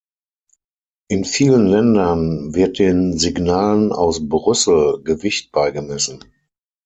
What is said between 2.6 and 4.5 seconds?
den Signalen aus